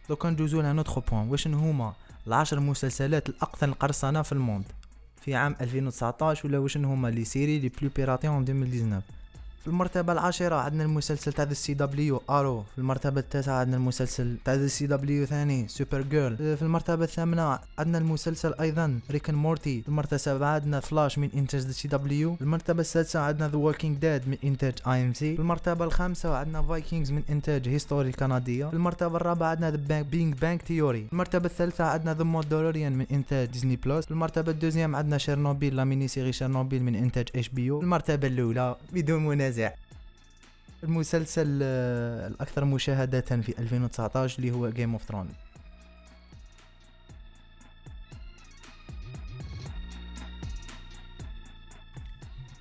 دوكا 0.08 0.30
ندوزو 0.30 0.60
ل 0.60 0.72
notre 0.72 0.98
point 0.98 1.28
واش 1.28 1.48
هما؟ 1.48 1.94
العشر 2.26 2.60
مسلسلات 2.60 3.28
الاكثر 3.28 3.70
قرصنه 3.70 4.22
في 4.22 4.32
ال 4.32 4.37
monde. 4.37 4.64
في 5.24 5.34
عام 5.34 5.56
2019 5.60 6.48
ولا 6.48 6.58
واش 6.58 6.76
هما 6.76 7.08
les 7.08 7.24
séries 7.24 7.58
les 7.58 7.68
plus 7.68 7.90
piratées 7.96 8.28
en 8.28 8.42
2019 8.42 9.02
في 9.64 9.70
المرتبة 9.70 10.12
العاشرة 10.12 10.54
عندنا 10.54 10.84
المسلسل 10.84 11.32
تاع 11.32 11.44
The 11.44 11.52
CW 11.54 11.74
Arrow 11.74 12.62
في 12.62 12.78
المرتبة 12.78 13.20
التاسعة 13.20 13.60
عندنا 13.60 13.76
المسلسل 13.76 14.36
تاع 14.44 14.54
The 14.54 14.66
CW 14.66 15.26
ثاني 15.26 15.68
Supergirl 15.68 16.36
في 16.36 16.62
المرتبة 16.62 17.04
الثامنة 17.04 17.58
عندنا 17.78 17.98
المسلسل 17.98 18.54
أيضا 18.60 19.00
Rick 19.10 19.24
and 19.24 19.34
Morty 19.34 19.82
في 19.82 19.88
المرتبة 19.88 20.14
السابعة 20.14 20.54
عندنا 20.54 20.80
فلاش 20.80 21.18
من 21.18 21.28
انتاج 21.34 21.60
CW 21.60 22.34
في 22.34 22.42
المرتبة 22.42 22.80
السادسة 22.80 23.20
عندنا 23.20 23.48
The 23.48 23.56
Walking 23.56 23.98
Dead 23.98 24.28
من 24.28 24.36
انتاج 24.44 24.74
AMC 24.86 25.34
في 25.34 25.42
المرتبة 25.42 25.84
الخامسة 25.84 26.36
عندنا 26.36 26.62
Vikings 26.62 27.12
من 27.12 27.22
انتاج 27.30 27.68
History 27.68 28.08
الكندية 28.08 28.66
في 28.66 28.74
المرتبة 28.74 29.16
الرابعة 29.16 29.48
عندنا 29.48 29.70
The 29.70 30.02
Big 30.02 30.34
Bang 30.34 30.62
Theory 30.62 31.04
في 31.06 31.12
المرتبة 31.12 31.46
الثالثة 31.46 31.84
عندنا 31.84 32.14
The 32.14 32.24
Mandalorian 32.24 32.92
من 32.92 33.06
انتاج 33.12 33.48
Disney 33.48 33.76
Plus 33.76 34.04
في 34.04 34.10
المرتبة 34.10 34.52
ال 34.52 34.57
deuxième 34.57 34.96
عندنا 34.96 35.18
شيرنوبيل 35.18 35.76
la 35.76 35.84
mini-série 35.84 36.32
شيرنوبيل 36.32 36.82
من 36.82 36.94
انتاج 36.94 37.28
HBO 37.34 37.70
في 37.70 37.84
المرتبة 37.84 38.28
الاولى 38.28 38.76
بدون 38.92 39.26
منازع 39.26 39.53
المسلسل 40.84 41.58
آه، 41.62 42.26
الأكثر 42.26 42.64
مشاهدة 42.64 43.20
في 43.20 43.54
2019 43.58 44.38
اللي 44.38 44.50
هو 44.50 44.68
Game 44.68 44.92
of 44.92 45.02
Thrones 45.02 45.28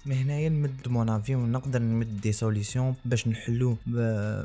من 0.05 0.15
هنايا 0.15 0.49
نمد 0.49 0.87
mon 0.87 1.09
avis 1.09 1.35
ونقدر 1.35 1.79
نمد 1.79 2.21
des 2.21 2.31
solutions 2.31 2.95
باش 3.05 3.27
نحلو 3.27 3.77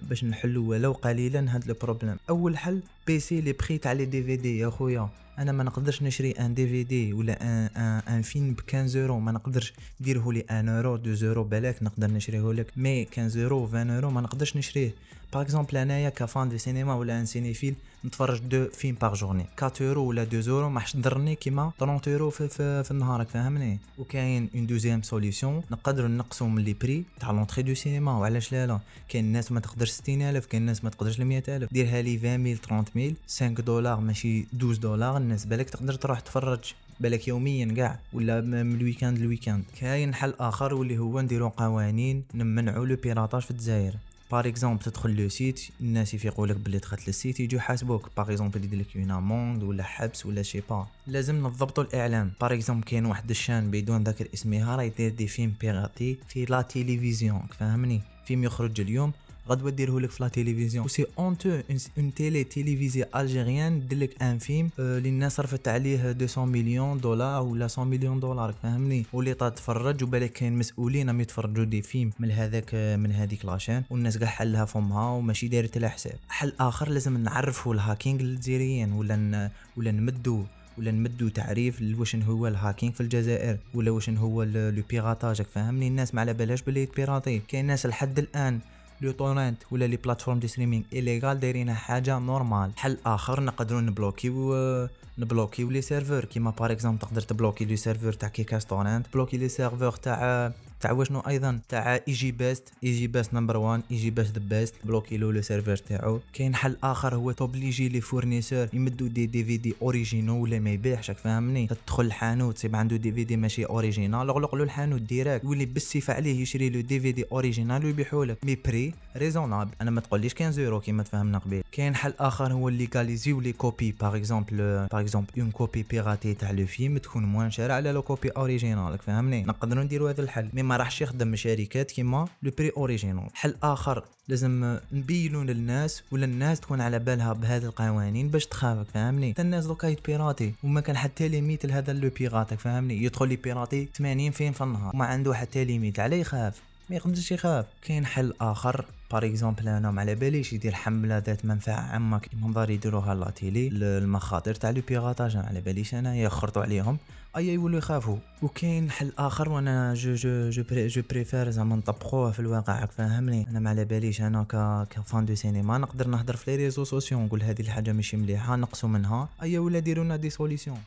باش 0.03 0.25
نحلو 0.25 0.71
ولو 0.71 0.93
قليلا 0.93 1.55
هاد 1.55 1.69
ال 1.69 1.74
problème 1.74 2.17
أول 2.31 2.59
حل 2.59 2.81
بيسي 3.09 3.41
les 3.41 3.53
prix 3.53 3.79
تاع 3.79 3.93
les 3.93 4.05
DVD 4.05 4.59
يا 4.59 4.71
خويا. 4.71 5.09
أنا 5.39 5.53
ما 5.53 5.65
نقدرش 5.65 6.03
نشري 6.03 6.31
un 6.31 6.55
DVD 6.55 7.13
ولا 7.13 7.43
un 7.43 7.69
un, 7.77 8.15
un 8.15 8.23
film 8.23 8.53
ب 8.53 8.61
15 8.71 9.01
أورو. 9.01 9.19
ما 9.21 9.33
نقدرش 9.33 9.73
نديره 10.01 10.33
لي 10.33 10.45
1 10.51 10.69
اورو 10.69 10.95
2 10.97 11.29
اورو 11.29 11.45
بالك 11.45 11.83
نقدر 11.83 12.11
نشريه 12.11 12.53
لك 12.53 12.67
مي 12.77 13.07
15 13.17 13.43
أورو 13.43 13.67
20 13.67 13.91
اورو 13.91 14.11
ما 14.11 14.21
نقدرش 14.21 14.57
نشريه. 14.57 14.95
par 15.33 15.43
exemple 15.43 15.77
أنايا 15.77 16.09
ك 16.09 16.19
fan 16.19 16.49
de 16.49 16.57
cinéma 16.57 16.95
ولا 16.95 17.21
un 17.21 17.27
cinéphile 17.27 17.75
نتفرج 18.05 18.39
deux 18.39 18.69
films 18.73 18.97
par 19.03 19.15
journée 19.15 19.47
4 19.63 19.73
اورو 19.81 20.05
ولا 20.05 20.23
2 20.23 20.49
اورو 20.49 20.69
ما 20.69 20.83
ضرني 20.97 21.35
كيما 21.35 21.73
30 21.81 22.13
اورو 22.13 22.31
في, 22.31 22.49
في, 22.49 22.85
في 22.85 22.91
النهار 22.91 23.25
فاهمني؟ 23.25 23.79
وكاين 23.99 24.49
une 24.55 24.67
deuxième 24.67 25.03
solution 25.03 25.63
نقدروا 25.71 26.09
نقصوا 26.09 26.49
من 26.49 26.63
les 26.63 26.75
prix 26.75 27.05
تاع 27.21 27.31
l'entrée 27.31 27.63
de 27.63 27.75
cinéma 27.75 28.19
وعلاش 28.19 28.53
لا 28.53 28.67
لا؟ 28.67 28.81
كاين 29.09 29.25
الناس 29.25 29.53
ما 29.53 29.61
تقدرش 29.61 29.91
60000 29.91 30.47
كاين 30.47 30.63
الناس 30.63 30.85
ما 30.85 30.91
تقدرش 30.91 31.21
ل 31.21 31.25
100000 31.25 31.73
ديرها 31.73 32.03
لي 32.03 32.17
20000 32.17 32.61
30000 32.61 32.97
5 33.29 33.49
دولار 33.49 34.01
ماشي 34.01 34.41
12 34.41 34.81
دولار 34.81 35.17
الناس 35.17 35.45
بالك 35.45 35.71
تقدر 35.71 35.95
تروح 35.95 36.21
تفرج 36.21 36.75
بالك 37.01 37.29
يوميا 37.29 37.75
كاع 37.75 37.99
ولا 38.13 38.41
من 38.41 38.75
ال 38.75 38.80
week-end 38.80 39.19
لل 39.19 39.27
week-end. 39.27 39.65
كاين 39.81 40.15
حل 40.15 40.35
آخر 40.41 40.75
واللي 40.75 40.99
هو 40.99 41.21
نديرو 41.21 41.49
قوانين 41.49 42.25
نمنعوا 42.35 42.87
le 42.87 42.97
piratage 42.97 43.43
في 43.43 43.51
الجزائر. 43.51 43.95
par 44.33 44.49
exemple 44.49 44.83
تدخل 44.83 45.11
le 45.11 45.29
site 45.29 45.61
الناس 45.81 46.15
يفيقوا 46.15 46.47
لك 46.47 46.57
بلي 46.57 46.79
دخلت 46.79 47.07
لل 47.07 47.18
site 47.18 47.41
يجوا 47.41 47.59
يحاسبوك 47.59 48.11
par 48.17 48.31
exemple 48.31 48.65
يدير 48.65 48.79
لك 48.79 48.97
une 48.97 49.11
amende 49.11 49.63
ولا 49.63 49.83
حبس 49.83 50.27
ولا 50.27 50.43
شي 50.43 50.61
با 50.71 50.87
لازم 51.07 51.47
نضبطوا 51.47 51.85
الإعلام. 51.85 52.33
par 52.41 52.55
exemple 52.55 52.85
كاين 52.85 53.07
واحد 53.07 53.31
ال 53.31 53.36
chaîne 53.36 53.71
بدون 53.71 54.05
ذكر 54.05 54.29
اسمها 54.35 54.77
راه 54.77 54.83
يدير 54.83 55.11
des 55.11 55.27
films 55.27 55.53
piratés 55.61 56.19
في 56.29 56.45
la 56.45 56.63
télévision 56.63 57.43
فاهمني؟ 57.59 58.01
فيلم 58.27 58.45
يخرج 58.45 58.81
اليوم 58.81 59.13
غدوه 59.51 59.71
ديره 59.71 60.01
لك 60.01 60.11
في 60.11 60.23
la 60.23 60.29
télévision. 60.29 60.89
si 60.89 61.07
اونتو 61.19 61.61
une 61.99 62.15
télé 62.15 62.45
télévision 62.45 63.05
algérienne 63.17 63.87
دير 63.89 63.99
لك 63.99 64.23
un 64.23 64.39
film 64.39 64.71
اللي 64.79 65.09
الناس 65.09 65.37
صرفت 65.37 65.69
عليه 65.69 66.17
200 66.21 66.45
مليون 66.45 67.01
دولار 67.01 67.43
ولا 67.43 67.69
100 67.79 67.89
مليون 67.89 68.21
دولار 68.21 68.55
فهمني 68.63 69.07
واللي 69.13 69.35
تتفرج 69.35 70.05
وبالك 70.05 70.33
كاين 70.33 70.59
مسؤولين 70.59 71.19
راهم 71.19 71.21
يتفرجوا 71.21 71.65
des 71.65 71.83
films 71.83 72.11
من 72.19 72.31
هذاك 72.31 72.75
من 72.75 73.13
هذيك 73.13 73.45
la 73.45 73.54
chaîne 73.54 73.83
والناس 73.91 74.19
كاع 74.19 74.29
حلها 74.29 74.65
فمها 74.65 75.11
وماشي 75.11 75.49
دايره 75.49 75.71
لها 75.77 75.89
حساب 75.89 76.15
حل 76.29 76.53
اخر 76.61 76.89
لازم 76.89 77.17
نعرفوا 77.17 77.75
ال 77.75 77.81
hacking 77.81 78.23
للجزائريين 78.23 78.93
ولا 78.93 79.51
ولا 79.77 79.91
نمدوا 79.91 80.45
ولا 80.79 80.91
نمدوا 80.91 81.29
تعريف 81.29 81.83
واش 81.99 82.17
هو 82.17 82.47
ال 82.47 82.52
hacking 82.53 82.93
في 82.93 83.01
الجزائر 83.01 83.59
ولا 83.75 83.91
واش 83.91 84.11
هو 84.11 84.43
le 84.43 84.83
piratage 84.91 85.43
فهمني 85.43 85.89
الناس 85.89 86.15
ما 86.15 86.21
على 86.21 86.35
بالهاش 86.35 86.63
بلي 86.63 86.83
يتبيراتي 86.83 87.39
كاين 87.49 87.65
ناس 87.67 87.87
لحد 87.87 88.19
الان 88.19 88.61
le 89.01 89.11
torrent 89.11 89.63
ولا 89.71 89.85
les 89.85 89.97
plateformes 89.97 90.39
de 90.39 90.49
streaming 90.49 90.85
illégales 90.93 91.41
دايرينها 91.41 91.75
حاجة 91.75 92.19
normale 92.19 92.71
حل 92.77 92.99
آخر 93.07 93.41
نقدروا 93.41 93.81
نبلوكيو 93.81 94.89
نبلوكيو 95.19 95.71
les 95.71 95.83
serveurs 95.83 96.25
كيما 96.25 96.51
par 96.51 96.73
exemple 96.73 96.99
تقدر 96.99 97.21
تبلوكي 97.21 97.65
les 97.65 97.77
serveurs 97.77 98.13
تاع 98.13 98.29
Kickass 98.29 98.67
Torrents 98.67 99.07
بلوكي 99.15 99.37
les 99.37 99.49
serveurs 99.49 99.93
تاع 99.93 100.53
تاع 100.81 100.93
واشنو 100.93 101.21
أيضا؟ 101.21 101.61
تاع 101.69 101.95
اي 101.95 102.13
جي 102.13 102.33
بيست. 102.33 102.73
اي 102.85 102.93
جي 102.93 103.07
بيست 103.07 103.35
نمبر 103.35 103.57
1 103.57 103.83
اي 103.91 103.97
جي 103.97 104.11
بيست 104.11 104.39
ذا 104.39 104.45
بيست. 104.45 104.75
بلوكي 104.85 105.17
له 105.17 105.33
le 105.33 105.43
serveur 105.43 105.77
تاعو. 105.77 106.21
كاين 106.33 106.55
حل 106.55 106.77
آخر 106.83 107.15
هو 107.15 107.33
توبليجي 107.33 107.89
les 107.89 108.01
fournisseurs. 108.01 108.69
يمدوا 108.73 109.09
des 109.09 109.27
DVD 109.27 109.75
originaux 109.83 110.43
ولا 110.43 110.59
ما 110.59 110.71
يبيعش 110.71 111.11
فاهمني؟ 111.11 111.67
تدخل 111.67 112.05
الحانوت 112.05 112.55
تصيب 112.55 112.77
عنده 112.77 112.97
DVD 112.97 113.37
ماشي 113.37 113.65
original 113.65 114.29
اغلق 114.29 114.55
له 114.55 114.65
الحانوت 114.65 115.01
direct 115.01 115.45
يولي 115.45 115.65
بالسيف 115.65 116.11
عليه 116.11 116.43
يشري 116.43 116.71
له 116.71 116.81
DVD 116.81 117.25
original 117.33 117.85
ويبيعوا 117.85 118.25
لك. 118.25 118.39
mais 118.45 118.59
prix 118.67 118.95
raisonnable 119.17 119.71
أنا 119.81 119.91
ما 119.91 120.01
تقوليش 120.01 120.35
15 120.35 120.61
يورو 120.63 120.81
كيما 120.81 121.03
تفهمنا 121.03 121.39
قبيل. 121.39 121.63
كاين 121.73 121.95
حل 121.95 122.15
آخر 122.19 122.53
هو 122.53 122.69
ليغاليزيو 122.69 123.41
les 123.41 123.53
copies 123.53 123.95
par 124.01 124.17
exemple 124.17 124.57
par 124.93 125.01
exemple 125.01 125.29
une 125.39 125.51
copie 125.51 125.83
piratée 125.91 126.35
تاع 126.35 126.51
le 126.51 126.67
film 126.67 126.99
تكون 126.99 127.25
moins 127.25 127.51
chère 127.51 127.75
على 127.75 127.93
la 127.93 128.03
copie 128.03 128.29
originale 128.29 128.99
فهمني 128.99 129.43
نقدروا 129.43 129.85
نديروا 129.85 130.11
هذا 130.11 130.23
الحل. 130.23 130.49
mais 130.53 130.68
ما 130.69 130.77
راحش 130.77 131.03
يخدم 131.03 131.37
شركات 131.37 131.91
كيما 131.91 132.29
le 132.43 132.51
prix 132.59 132.71
original. 132.77 133.29
حل 133.35 133.55
اخر 133.63 134.05
لازم 134.29 134.79
نبينوا 134.93 135.45
للناس 135.45 136.03
ولا 136.11 136.25
الناس 136.25 136.61
تكون 136.61 136.81
على 136.81 136.99
بالها 136.99 137.33
بهذه 137.33 137.65
القوانين 137.65 138.29
باش 138.29 138.47
تخافك 138.47 138.87
فاهمني 138.95 139.35
الناس 139.39 139.67
دوكا 139.67 139.87
يتبيراتي 139.87 140.55
وما 140.65 140.81
كان 140.81 140.97
حتى 140.97 141.29
limite 141.29 141.67
لهذا 141.67 141.93
le 141.93 142.11
piratage 142.19 142.59
فاهمني 142.59 143.03
يدخل 143.03 143.29
لي 143.29 143.37
بيراتي 143.37 143.89
80 143.95 144.31
فين 144.31 144.53
في 144.53 144.65
النهار 144.65 144.91
وما 144.95 145.05
عنده 145.05 145.35
حتى 145.35 145.65
limite 145.65 146.01
عليه 146.01 146.21
يخاف. 146.21 146.61
ما 146.91 146.97
يقدرش 146.97 147.33
يخاف 147.33 147.67
كاين 147.83 148.07
حل 148.07 148.35
آخر 148.41 148.85
par 149.13 149.27
exemple 149.27 149.69
أنا 149.69 149.91
ما 149.91 150.01
على 150.01 150.15
باليش 150.15 150.53
يدير 150.53 150.75
حملة 150.75 151.19
ذات 151.19 151.45
منفعة 151.45 151.81
عامة 151.81 152.19
كيما 152.19 152.53
دار 152.53 152.71
يديروها 152.71 153.15
la 153.15 153.31
télé 153.31 153.69
المخاطر 153.69 154.55
تاع 154.55 154.71
le 154.71 154.83
piratage. 154.89 155.37
ما 155.37 155.47
على 155.47 155.61
باليش 155.61 155.95
أنا 155.95 156.17
يخرطوا 156.17 156.63
عليهم. 156.63 156.99
أي 157.37 157.49
يولوا 157.49 157.79
يخافوا. 157.79 158.17
وكاين 158.43 158.91
حل 158.91 159.13
آخر 159.19 159.49
وأنا 159.49 159.95
je 159.95 160.15
je 160.15 160.51
je, 160.51 160.63
pré 160.71 160.87
je 160.87 161.03
préfère 161.11 161.51
زعما 161.51 161.77
نطبقوه 161.77 162.31
في 162.31 162.41
الواقع 162.41 162.87
فاهمني. 162.87 163.47
أنا 163.51 163.61
ما 163.61 163.71
على 163.71 163.85
باليش 163.85 164.21
أنا 164.21 164.43
ك 164.43 164.87
ك 164.95 165.03
fan 165.03 165.27
de 165.27 165.35
cinéma 165.35 165.79
نقدر 165.79 166.09
نهضر 166.09 166.37
في 166.37 166.57
les 166.57 166.65
réseaux 166.65 166.85
sociaux 166.85 167.21
نقول 167.21 167.43
هذه 167.43 167.61
الحاجة 167.61 167.93
ماشي 167.93 168.17
مليحة 168.17 168.57
نقصوا 168.57 168.89
منها. 168.89 169.29
أي 169.43 169.59
ولا 169.59 169.79
ديروا 169.79 170.05
لنا 170.05 170.17
des 170.17 170.31
solutions 170.31 170.79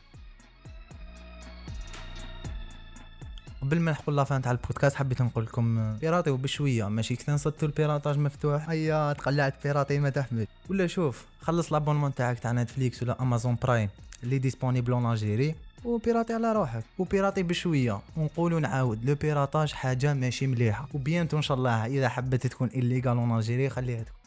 قبل 3.71 3.79
ما 3.81 3.91
نحكوا 3.91 4.13
la 4.13 4.25
fin 4.25 4.41
تاع 4.41 4.51
البودكاست 4.51 4.95
حبيت 4.95 5.21
نقول 5.21 5.43
لكم 5.43 5.93
بيراطيو 5.97 6.37
بشويه 6.37 6.87
ماشي؟ 6.89 7.15
كثر 7.15 7.33
نصدتوا 7.33 7.67
ال 7.67 7.73
piratage 7.73 8.17
مفتوح. 8.17 8.69
هيا 8.69 9.13
تقلعت 9.13 9.53
بيراطي 9.63 9.99
ما 9.99 10.09
تحمل. 10.09 10.47
ولا 10.69 10.87
شوف 10.87 11.25
خلص 11.41 11.73
l'abonnement 11.73 12.13
تاعك 12.13 12.39
تاع 12.39 12.51
نتفليكس 12.51 13.03
ولا 13.03 13.21
امازون 13.21 13.57
برايم 13.63 13.89
اللي 14.23 14.37
disponible 14.37 14.91
en 14.91 15.11
Algérie 15.11 15.55
وبيراطي 15.85 16.33
على 16.33 16.53
روحك. 16.53 16.83
وبيراطي 16.99 17.43
بشوية. 17.43 18.01
ونقولوا 18.17 18.59
نعاود 18.59 19.05
le 19.05 19.15
piratage 19.15 19.71
حاجة 19.71 20.13
ماشي 20.13 20.47
مليحة. 20.47 20.87
و 20.93 20.99
bientôt 20.99 21.37
إن 21.37 21.41
شاء 21.41 21.57
الله 21.57 21.85
إذا 21.85 22.09
حبيت 22.09 22.47
تكون 22.47 22.67
ال 22.67 22.76
légal 22.76 23.17
en 23.17 23.37
Algérie 23.37 23.69
خليها 23.69 24.03
تكون. 24.03 24.20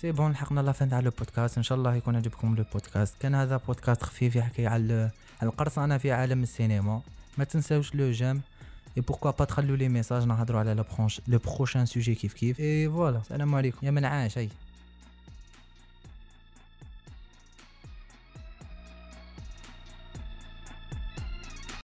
c'est 0.00 0.12
bon 0.12 0.32
لحقنا 0.32 0.60
la 0.60 0.71
fin 0.71 0.88
تاع 0.88 1.00
le 1.00 1.10
podcast. 1.10 1.56
إن 1.56 1.62
شاء 1.62 1.78
الله 1.78 1.94
يكون 1.94 2.16
عجبكم 2.16 2.54
le 2.54 2.64
podcast. 2.72 3.14
كان 3.20 3.34
هذا 3.34 3.56
بودكاست 3.56 4.02
خفيف 4.02 4.36
يحكي 4.36 4.66
على 4.66 5.10
القرصنه 5.42 5.98
في 5.98 6.12
عالم 6.12 6.42
السينما. 6.42 7.00
ما 7.38 7.44
تنساوش 7.44 7.94
le 7.94 8.10
j'aime. 8.10 8.40
et 8.96 9.02
pourquoi 9.02 9.30
pas 9.30 9.44
تخلوا 9.44 9.76
لي 9.76 9.88
message 9.88 10.26
نهضروا 10.26 10.60
على 10.60 10.84
le 11.28 11.38
prochain 11.38 11.86
sujet 11.86 12.14
كيف 12.14 12.34
كيف. 12.34 12.60
et 12.60 12.88
voilà 12.88 13.18
السلام 13.18 13.54
عليكم. 13.54 13.86
يا 13.86 13.90
من 13.90 14.04
عاش 14.04 14.38
أي. 14.38 14.48